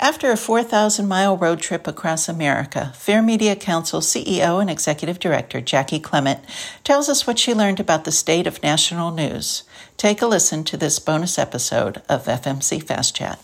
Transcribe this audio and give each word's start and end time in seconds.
After 0.00 0.32
a 0.32 0.36
4,000 0.36 1.06
mile 1.06 1.36
road 1.36 1.60
trip 1.60 1.86
across 1.86 2.28
America, 2.28 2.92
Fair 2.96 3.22
Media 3.22 3.54
Council 3.54 4.00
CEO 4.00 4.60
and 4.60 4.68
Executive 4.68 5.20
Director 5.20 5.60
Jaci 5.60 6.02
Clement 6.02 6.40
tells 6.82 7.08
us 7.08 7.28
what 7.28 7.38
she 7.38 7.54
learned 7.54 7.78
about 7.78 8.04
the 8.04 8.10
state 8.10 8.48
of 8.48 8.62
national 8.62 9.12
news. 9.12 9.62
Take 9.96 10.20
a 10.20 10.26
listen 10.26 10.64
to 10.64 10.76
this 10.76 10.98
bonus 10.98 11.38
episode 11.38 12.02
of 12.08 12.24
FMC 12.24 12.82
Fast 12.82 13.14
Chat. 13.14 13.38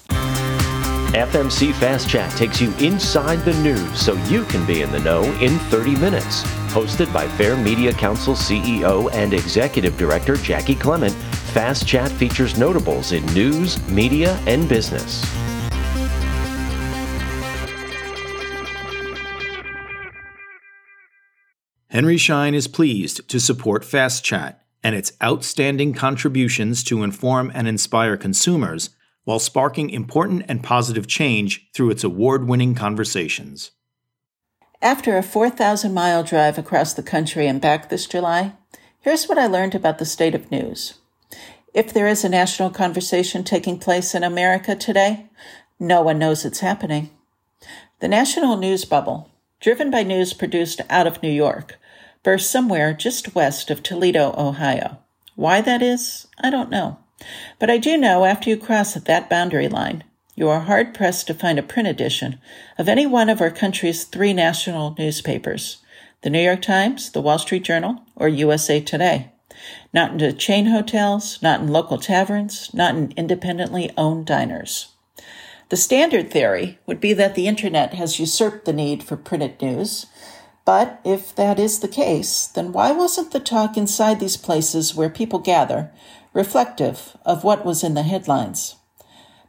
FMC 1.14 1.72
Fast 1.74 2.08
Chat 2.08 2.30
takes 2.36 2.60
you 2.60 2.72
inside 2.78 3.44
the 3.44 3.54
news 3.62 4.00
so 4.00 4.14
you 4.24 4.44
can 4.44 4.66
be 4.66 4.82
in 4.82 4.90
the 4.90 5.00
know 5.00 5.22
in 5.40 5.56
30 5.70 5.94
minutes. 5.96 6.42
Hosted 6.72 7.12
by 7.12 7.28
Fair 7.28 7.56
Media 7.56 7.92
Council 7.92 8.34
CEO 8.34 9.10
and 9.12 9.32
Executive 9.32 9.96
Director 9.96 10.34
Jaci 10.34 10.78
Clement, 10.78 11.14
Fast 11.52 11.86
Chat 11.86 12.10
features 12.10 12.58
notables 12.58 13.12
in 13.12 13.24
news, 13.26 13.80
media, 13.88 14.34
and 14.46 14.68
business. 14.68 15.24
Henry 21.90 22.16
Schein 22.16 22.54
is 22.54 22.68
pleased 22.68 23.28
to 23.28 23.40
support 23.40 23.84
Fast 23.84 24.22
Chat 24.22 24.64
and 24.80 24.94
its 24.94 25.12
outstanding 25.20 25.92
contributions 25.92 26.84
to 26.84 27.02
inform 27.02 27.50
and 27.52 27.66
inspire 27.66 28.16
consumers 28.16 28.90
while 29.24 29.40
sparking 29.40 29.90
important 29.90 30.44
and 30.46 30.62
positive 30.62 31.08
change 31.08 31.68
through 31.74 31.90
its 31.90 32.04
award 32.04 32.46
winning 32.46 32.76
conversations. 32.76 33.72
After 34.80 35.18
a 35.18 35.22
4,000 35.22 35.92
mile 35.92 36.22
drive 36.22 36.58
across 36.58 36.94
the 36.94 37.02
country 37.02 37.48
and 37.48 37.60
back 37.60 37.88
this 37.88 38.06
July, 38.06 38.52
here's 39.00 39.26
what 39.26 39.36
I 39.36 39.48
learned 39.48 39.74
about 39.74 39.98
the 39.98 40.06
state 40.06 40.36
of 40.36 40.52
news. 40.52 40.94
If 41.74 41.92
there 41.92 42.06
is 42.06 42.22
a 42.22 42.28
national 42.28 42.70
conversation 42.70 43.42
taking 43.42 43.80
place 43.80 44.14
in 44.14 44.22
America 44.22 44.76
today, 44.76 45.28
no 45.80 46.02
one 46.02 46.20
knows 46.20 46.44
it's 46.44 46.60
happening. 46.60 47.10
The 47.98 48.08
national 48.08 48.56
news 48.56 48.84
bubble, 48.84 49.28
driven 49.60 49.90
by 49.90 50.02
news 50.02 50.32
produced 50.32 50.80
out 50.88 51.06
of 51.06 51.22
New 51.22 51.30
York, 51.30 51.78
burst 52.22 52.50
somewhere 52.50 52.92
just 52.92 53.34
west 53.34 53.70
of 53.70 53.82
Toledo, 53.82 54.34
Ohio. 54.36 54.98
Why 55.36 55.60
that 55.60 55.82
is, 55.82 56.26
I 56.42 56.50
don't 56.50 56.70
know. 56.70 56.98
But 57.58 57.70
I 57.70 57.76
do 57.76 57.96
know 57.96 58.24
after 58.24 58.48
you 58.48 58.56
cross 58.56 58.94
that 58.94 59.30
boundary 59.30 59.68
line, 59.68 60.04
you 60.34 60.48
are 60.48 60.60
hard 60.60 60.94
pressed 60.94 61.26
to 61.26 61.34
find 61.34 61.58
a 61.58 61.62
print 61.62 61.86
edition 61.86 62.40
of 62.78 62.88
any 62.88 63.06
one 63.06 63.28
of 63.28 63.42
our 63.42 63.50
country's 63.50 64.04
three 64.04 64.32
national 64.32 64.94
newspapers 64.98 65.78
the 66.22 66.30
New 66.30 66.40
York 66.40 66.60
Times, 66.60 67.12
the 67.12 67.20
Wall 67.20 67.38
Street 67.38 67.62
Journal, 67.62 68.02
or 68.14 68.28
USA 68.28 68.78
Today. 68.78 69.30
Not 69.92 70.20
in 70.20 70.36
chain 70.36 70.66
hotels, 70.66 71.40
not 71.42 71.60
in 71.60 71.68
local 71.68 71.98
taverns, 71.98 72.72
not 72.74 72.94
in 72.94 73.12
independently 73.16 73.90
owned 73.96 74.26
diners. 74.26 74.88
The 75.70 75.76
standard 75.76 76.30
theory 76.30 76.78
would 76.86 77.00
be 77.00 77.12
that 77.14 77.34
the 77.34 77.48
internet 77.48 77.94
has 77.94 78.20
usurped 78.20 78.64
the 78.64 78.72
need 78.72 79.02
for 79.02 79.16
printed 79.16 79.62
news 79.62 80.06
but 80.64 81.00
if 81.04 81.34
that 81.34 81.58
is 81.58 81.80
the 81.80 81.88
case, 81.88 82.46
then 82.46 82.72
why 82.72 82.92
wasn't 82.92 83.32
the 83.32 83.40
talk 83.40 83.76
inside 83.76 84.20
these 84.20 84.36
places 84.36 84.94
where 84.94 85.10
people 85.10 85.40
gather 85.40 85.90
reflective 86.32 87.16
of 87.24 87.42
what 87.42 87.64
was 87.64 87.82
in 87.82 87.94
the 87.94 88.04
headlines? 88.04 88.76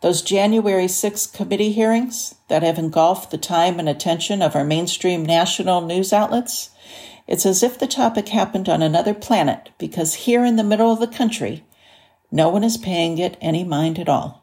Those 0.02 0.24
January 0.24 0.88
6 0.88 1.28
committee 1.28 1.74
hearings 1.74 2.34
that 2.48 2.64
have 2.64 2.80
engulfed 2.80 3.30
the 3.30 3.38
time 3.38 3.78
and 3.78 3.88
attention 3.88 4.42
of 4.42 4.56
our 4.56 4.64
mainstream 4.64 5.24
national 5.24 5.82
news 5.82 6.12
outlets, 6.12 6.72
it's 7.28 7.46
as 7.46 7.62
if 7.62 7.78
the 7.78 7.86
topic 7.86 8.30
happened 8.30 8.68
on 8.68 8.82
another 8.82 9.14
planet 9.14 9.70
because 9.78 10.26
here 10.26 10.44
in 10.44 10.56
the 10.56 10.64
middle 10.64 10.92
of 10.92 11.00
the 11.00 11.06
country, 11.06 11.64
no 12.32 12.50
one 12.50 12.64
is 12.64 12.78
paying 12.78 13.20
it 13.20 13.38
any 13.42 13.64
mind 13.64 14.00
at 14.00 14.10
all. 14.10 14.41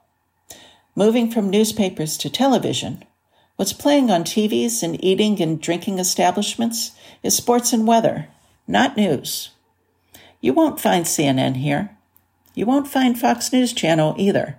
Moving 0.98 1.31
from 1.31 1.48
newspapers 1.48 2.16
to 2.16 2.28
television, 2.28 3.04
What's 3.54 3.72
playing 3.72 4.10
on 4.10 4.25
TVs 4.25 4.82
and 4.82 5.03
eating 5.04 5.41
and 5.41 5.60
drinking 5.60 6.00
establishments 6.00 6.91
is 7.22 7.36
sports 7.36 7.72
and 7.72 7.86
weather, 7.86 8.26
not 8.66 8.97
news. 8.97 9.50
You 10.41 10.53
won't 10.53 10.81
find 10.81 11.04
CNN 11.04 11.59
here. 11.59 11.97
You 12.56 12.66
won't 12.66 12.88
find 12.88 13.16
Fox 13.16 13.53
News 13.53 13.72
Channel 13.72 14.16
either. 14.19 14.59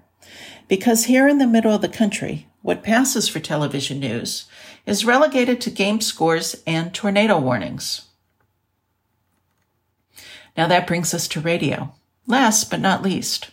Because 0.69 1.05
here 1.05 1.27
in 1.27 1.39
the 1.39 1.45
middle 1.45 1.73
of 1.75 1.81
the 1.81 1.89
country, 1.89 2.47
what 2.61 2.83
passes 2.83 3.27
for 3.27 3.41
television 3.41 3.99
news 3.99 4.45
is 4.85 5.03
relegated 5.03 5.59
to 5.59 5.69
game 5.69 5.99
scores 5.99 6.55
and 6.65 6.93
tornado 6.93 7.37
warnings. 7.37 8.03
Now 10.55 10.67
that 10.67 10.87
brings 10.87 11.13
us 11.13 11.27
to 11.27 11.41
radio. 11.41 11.93
Last 12.27 12.71
but 12.71 12.79
not 12.79 13.03
least. 13.03 13.51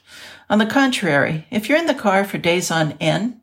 On 0.49 0.59
the 0.59 0.67
contrary, 0.67 1.45
if 1.51 1.69
you're 1.69 1.79
in 1.79 1.87
the 1.87 1.95
car 1.95 2.25
for 2.25 2.39
days 2.39 2.71
on 2.71 2.93
end, 3.01 3.41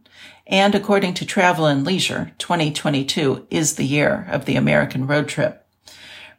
and 0.47 0.73
according 0.73 1.13
to 1.15 1.25
Travel 1.25 1.65
and 1.65 1.83
Leisure, 1.83 2.31
2022 2.37 3.45
is 3.49 3.75
the 3.75 3.83
year 3.83 4.25
of 4.31 4.45
the 4.45 4.55
American 4.55 5.05
road 5.05 5.27
trip. 5.27 5.67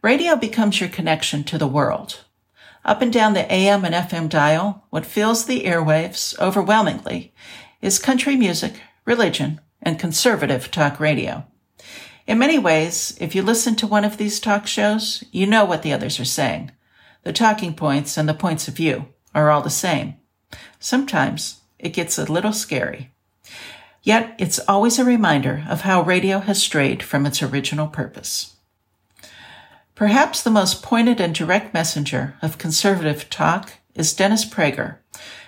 Radio 0.00 0.36
becomes 0.36 0.80
your 0.80 0.88
connection 0.88 1.44
to 1.44 1.58
the 1.58 1.66
world. 1.66 2.24
Up 2.82 3.02
and 3.02 3.12
down 3.12 3.34
the 3.34 3.50
AM 3.52 3.84
and 3.84 3.94
FM 3.94 4.30
dial, 4.30 4.86
what 4.88 5.04
fills 5.04 5.44
the 5.44 5.64
airwaves 5.64 6.38
overwhelmingly 6.38 7.34
is 7.82 7.98
country 7.98 8.34
music, 8.34 8.80
religion, 9.04 9.60
and 9.82 9.98
conservative 9.98 10.70
talk 10.70 10.98
radio. 10.98 11.44
In 12.26 12.38
many 12.38 12.58
ways, 12.58 13.18
if 13.20 13.34
you 13.34 13.42
listen 13.42 13.76
to 13.76 13.86
one 13.86 14.04
of 14.04 14.16
these 14.16 14.40
talk 14.40 14.66
shows, 14.66 15.24
you 15.30 15.46
know 15.46 15.66
what 15.66 15.82
the 15.82 15.92
others 15.92 16.18
are 16.18 16.24
saying. 16.24 16.70
The 17.22 17.34
talking 17.34 17.74
points 17.74 18.16
and 18.16 18.26
the 18.26 18.32
points 18.32 18.66
of 18.66 18.76
view 18.76 19.08
are 19.34 19.50
all 19.50 19.60
the 19.60 19.68
same. 19.68 20.14
Sometimes 20.78 21.60
it 21.78 21.92
gets 21.92 22.18
a 22.18 22.30
little 22.30 22.52
scary. 22.52 23.10
Yet 24.02 24.34
it's 24.38 24.60
always 24.68 24.98
a 24.98 25.04
reminder 25.04 25.64
of 25.68 25.82
how 25.82 26.02
radio 26.02 26.40
has 26.40 26.62
strayed 26.62 27.02
from 27.02 27.24
its 27.24 27.42
original 27.42 27.86
purpose. 27.86 28.56
Perhaps 29.94 30.42
the 30.42 30.50
most 30.50 30.82
pointed 30.82 31.20
and 31.20 31.34
direct 31.34 31.72
messenger 31.72 32.34
of 32.42 32.58
conservative 32.58 33.30
talk 33.30 33.74
is 33.94 34.12
Dennis 34.12 34.44
Prager, 34.44 34.96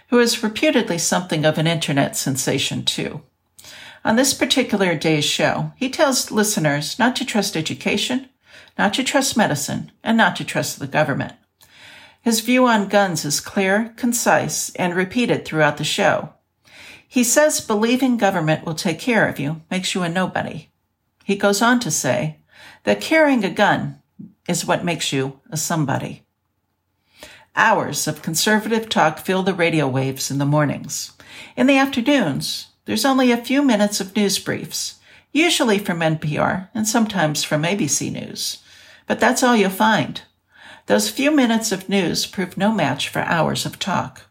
who 0.08 0.18
is 0.20 0.42
reputedly 0.42 0.98
something 0.98 1.44
of 1.44 1.58
an 1.58 1.66
internet 1.66 2.16
sensation 2.16 2.84
too. 2.84 3.22
On 4.04 4.14
this 4.14 4.34
particular 4.34 4.94
day's 4.94 5.24
show, 5.24 5.72
he 5.76 5.90
tells 5.90 6.30
listeners 6.30 6.96
not 6.98 7.16
to 7.16 7.24
trust 7.24 7.56
education, 7.56 8.28
not 8.78 8.94
to 8.94 9.02
trust 9.02 9.36
medicine, 9.36 9.90
and 10.04 10.16
not 10.16 10.36
to 10.36 10.44
trust 10.44 10.78
the 10.78 10.86
government. 10.86 11.32
His 12.26 12.40
view 12.40 12.66
on 12.66 12.88
guns 12.88 13.24
is 13.24 13.38
clear, 13.38 13.94
concise, 13.94 14.70
and 14.70 14.96
repeated 14.96 15.44
throughout 15.44 15.76
the 15.76 15.84
show, 15.84 16.30
he 17.06 17.22
says 17.22 17.60
believing 17.60 18.16
government 18.16 18.66
will 18.66 18.74
take 18.74 18.98
care 18.98 19.28
of 19.28 19.38
you 19.38 19.62
makes 19.70 19.94
you 19.94 20.02
a 20.02 20.08
nobody. 20.08 20.70
He 21.22 21.36
goes 21.36 21.62
on 21.62 21.78
to 21.78 21.90
say 21.92 22.38
that 22.82 23.00
carrying 23.00 23.44
a 23.44 23.48
gun 23.48 24.02
is 24.48 24.66
what 24.66 24.84
makes 24.84 25.12
you 25.12 25.38
a 25.50 25.56
somebody. 25.56 26.24
Hours 27.54 28.08
of 28.08 28.22
conservative 28.22 28.88
talk 28.88 29.20
fill 29.20 29.44
the 29.44 29.54
radio 29.54 29.86
waves 29.86 30.28
in 30.28 30.38
the 30.38 30.44
mornings. 30.44 31.12
In 31.56 31.68
the 31.68 31.78
afternoons, 31.78 32.70
there's 32.86 33.04
only 33.04 33.30
a 33.30 33.36
few 33.36 33.62
minutes 33.62 34.00
of 34.00 34.16
news 34.16 34.36
briefs, 34.40 34.96
usually 35.30 35.78
from 35.78 36.00
NPR 36.00 36.70
and 36.74 36.88
sometimes 36.88 37.44
from 37.44 37.62
ABC 37.62 38.10
News. 38.10 38.64
But 39.06 39.20
that's 39.20 39.44
all 39.44 39.54
you'll 39.54 39.70
find. 39.70 40.22
Those 40.86 41.10
few 41.10 41.32
minutes 41.32 41.72
of 41.72 41.88
news 41.88 42.26
prove 42.26 42.56
no 42.56 42.70
match 42.70 43.08
for 43.08 43.20
hours 43.20 43.66
of 43.66 43.78
talk. 43.78 44.22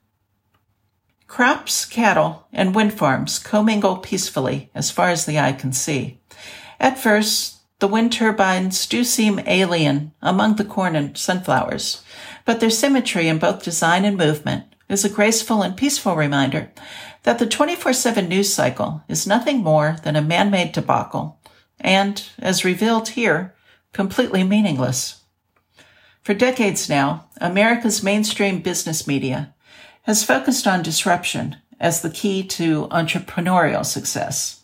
Crops, 1.28 1.84
cattle, 1.86 2.48
and 2.54 2.74
wind 2.74 2.94
farms 2.94 3.40
commingle 3.40 3.98
peacefully 3.98 4.70
as 4.74 4.90
far 4.90 5.10
as 5.10 5.26
the 5.26 5.38
eye 5.38 5.52
can 5.52 5.74
see. 5.74 6.22
At 6.80 6.98
first, 6.98 7.58
the 7.80 7.88
wind 7.90 8.14
turbines 8.14 8.88
do 8.88 9.04
seem 9.04 9.42
alien 9.46 10.14
among 10.22 10.56
the 10.56 10.64
corn 10.64 10.96
and 10.96 11.18
sunflowers, 11.18 12.04
but 12.46 12.62
their 12.62 12.70
symmetry 12.70 13.28
in 13.28 13.38
both 13.38 13.64
design 13.64 14.06
and 14.06 14.16
movement 14.16 14.64
is 14.88 15.04
a 15.04 15.10
graceful 15.10 15.62
and 15.62 15.76
peaceful 15.76 16.16
reminder 16.16 16.72
that 17.24 17.38
the 17.38 17.48
24-7 17.48 18.30
news 18.30 18.54
cycle 18.54 19.04
is 19.10 19.28
nothing 19.28 19.58
more 19.58 19.98
than 20.04 20.16
a 20.16 20.22
man-made 20.22 20.72
debacle 20.72 21.38
and, 21.82 22.24
as 22.40 22.64
revealed 22.64 23.10
here, 23.10 23.54
completely 23.92 24.44
meaningless. 24.44 25.25
For 26.26 26.34
decades 26.34 26.90
now, 26.90 27.26
America's 27.40 28.02
mainstream 28.02 28.60
business 28.60 29.06
media 29.06 29.54
has 30.06 30.24
focused 30.24 30.66
on 30.66 30.82
disruption 30.82 31.58
as 31.80 32.02
the 32.02 32.10
key 32.10 32.44
to 32.48 32.88
entrepreneurial 32.88 33.86
success. 33.86 34.64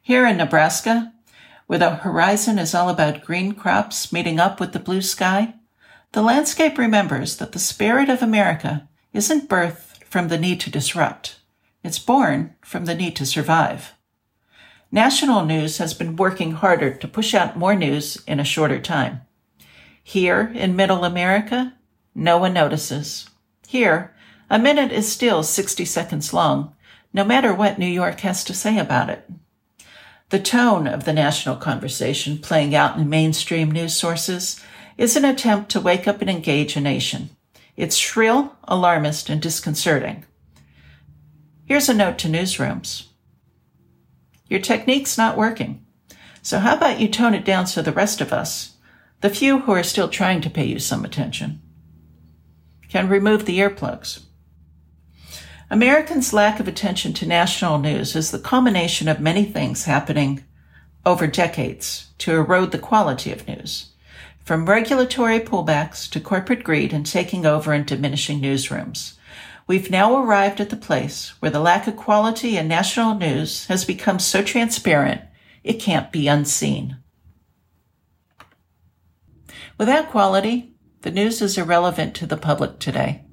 Here 0.00 0.26
in 0.26 0.38
Nebraska, 0.38 1.12
where 1.66 1.78
the 1.78 1.96
horizon 1.96 2.58
is 2.58 2.74
all 2.74 2.88
about 2.88 3.24
green 3.26 3.52
crops 3.52 4.10
meeting 4.10 4.40
up 4.40 4.58
with 4.58 4.72
the 4.72 4.78
blue 4.78 5.02
sky, 5.02 5.52
the 6.12 6.22
landscape 6.22 6.78
remembers 6.78 7.36
that 7.36 7.52
the 7.52 7.58
spirit 7.58 8.08
of 8.08 8.22
America 8.22 8.88
isn't 9.12 9.50
birthed 9.50 10.04
from 10.04 10.28
the 10.28 10.38
need 10.38 10.60
to 10.60 10.70
disrupt. 10.70 11.40
It's 11.84 11.98
born 11.98 12.54
from 12.62 12.86
the 12.86 12.94
need 12.94 13.16
to 13.16 13.26
survive. 13.26 13.92
National 14.90 15.44
news 15.44 15.76
has 15.76 15.92
been 15.92 16.16
working 16.16 16.52
harder 16.52 16.94
to 16.94 17.06
push 17.06 17.34
out 17.34 17.58
more 17.58 17.74
news 17.74 18.16
in 18.26 18.40
a 18.40 18.44
shorter 18.44 18.80
time. 18.80 19.20
Here 20.02 20.52
in 20.54 20.76
middle 20.76 21.04
America, 21.04 21.74
no 22.14 22.38
one 22.38 22.52
notices. 22.52 23.28
Here, 23.66 24.14
a 24.50 24.58
minute 24.58 24.92
is 24.92 25.10
still 25.10 25.42
60 25.42 25.84
seconds 25.84 26.34
long, 26.34 26.74
no 27.12 27.24
matter 27.24 27.54
what 27.54 27.78
New 27.78 27.86
York 27.86 28.20
has 28.20 28.44
to 28.44 28.54
say 28.54 28.78
about 28.78 29.10
it. 29.10 29.28
The 30.30 30.40
tone 30.40 30.86
of 30.86 31.04
the 31.04 31.12
national 31.12 31.56
conversation 31.56 32.38
playing 32.38 32.74
out 32.74 32.96
in 32.96 33.08
mainstream 33.08 33.70
news 33.70 33.94
sources 33.94 34.62
is 34.96 35.16
an 35.16 35.24
attempt 35.24 35.70
to 35.70 35.80
wake 35.80 36.08
up 36.08 36.20
and 36.20 36.30
engage 36.30 36.76
a 36.76 36.80
nation. 36.80 37.30
It's 37.76 37.96
shrill, 37.96 38.56
alarmist, 38.64 39.28
and 39.28 39.40
disconcerting. 39.40 40.24
Here's 41.64 41.88
a 41.88 41.94
note 41.94 42.18
to 42.18 42.28
newsrooms. 42.28 43.06
Your 44.48 44.60
technique's 44.60 45.16
not 45.16 45.38
working. 45.38 45.84
So 46.42 46.58
how 46.58 46.76
about 46.76 47.00
you 47.00 47.08
tone 47.08 47.34
it 47.34 47.44
down 47.44 47.66
so 47.66 47.80
the 47.80 47.92
rest 47.92 48.20
of 48.20 48.32
us, 48.32 48.71
the 49.22 49.30
few 49.30 49.60
who 49.60 49.72
are 49.72 49.84
still 49.84 50.08
trying 50.08 50.40
to 50.40 50.50
pay 50.50 50.64
you 50.64 50.78
some 50.78 51.04
attention, 51.04 51.62
can 52.88 53.08
remove 53.08 53.46
the 53.46 53.60
earplugs. 53.60 54.24
Americans' 55.70 56.32
lack 56.32 56.60
of 56.60 56.68
attention 56.68 57.14
to 57.14 57.26
national 57.26 57.78
news 57.78 58.14
is 58.14 58.30
the 58.30 58.38
culmination 58.38 59.08
of 59.08 59.20
many 59.20 59.44
things 59.44 59.84
happening 59.84 60.44
over 61.06 61.26
decades 61.26 62.10
to 62.18 62.32
erode 62.32 62.72
the 62.72 62.78
quality 62.78 63.32
of 63.32 63.46
news, 63.46 63.92
from 64.44 64.68
regulatory 64.68 65.38
pullbacks 65.38 66.10
to 66.10 66.20
corporate 66.20 66.64
greed 66.64 66.92
and 66.92 67.06
taking 67.06 67.46
over 67.46 67.72
and 67.72 67.86
diminishing 67.86 68.40
newsrooms. 68.40 69.14
We've 69.68 69.90
now 69.90 70.20
arrived 70.20 70.60
at 70.60 70.70
the 70.70 70.76
place 70.76 71.30
where 71.40 71.50
the 71.50 71.60
lack 71.60 71.86
of 71.86 71.96
quality 71.96 72.56
in 72.56 72.66
national 72.66 73.14
news 73.14 73.66
has 73.66 73.84
become 73.84 74.18
so 74.18 74.42
transparent 74.42 75.22
it 75.62 75.74
can't 75.74 76.10
be 76.10 76.26
unseen. 76.26 76.96
Without 79.82 80.10
quality, 80.10 80.76
the 81.00 81.10
news 81.10 81.42
is 81.42 81.58
irrelevant 81.58 82.14
to 82.14 82.24
the 82.24 82.36
public 82.36 82.78
today. 82.78 83.24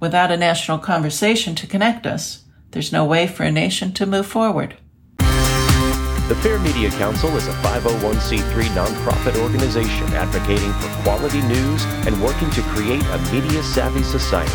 Without 0.00 0.30
a 0.30 0.36
national 0.36 0.76
conversation 0.76 1.54
to 1.54 1.66
connect 1.66 2.04
us, 2.04 2.44
there's 2.72 2.92
no 2.92 3.06
way 3.06 3.26
for 3.26 3.44
a 3.44 3.50
nation 3.50 3.90
to 3.94 4.04
move 4.04 4.26
forward. 4.26 4.76
The 5.16 6.38
Fair 6.42 6.58
Media 6.58 6.90
Council 6.90 7.34
is 7.38 7.48
a 7.48 7.54
501c3 7.64 8.64
nonprofit 8.76 9.40
organization 9.40 10.12
advocating 10.12 10.74
for 10.74 10.88
quality 11.04 11.40
news 11.40 11.86
and 12.06 12.22
working 12.22 12.50
to 12.50 12.60
create 12.74 13.06
a 13.06 13.18
media 13.32 13.62
savvy 13.62 14.02
society. 14.02 14.52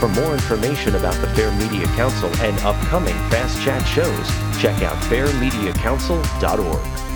For 0.00 0.08
more 0.08 0.32
information 0.32 0.96
about 0.96 1.14
the 1.20 1.28
Fair 1.28 1.52
Media 1.52 1.86
Council 1.94 2.28
and 2.40 2.58
upcoming 2.62 3.14
Fast 3.30 3.62
Chat 3.62 3.86
shows, 3.86 4.28
check 4.60 4.82
out 4.82 4.96
fairmediacouncil.org. 5.04 7.15